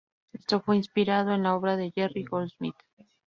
Esto 0.33 0.61
fue 0.61 0.77
inspirado 0.77 1.31
en 1.31 1.43
la 1.43 1.53
obra 1.55 1.77
de 1.77 1.91
Jerry 1.91 2.23
Goldsmith. 2.23 2.73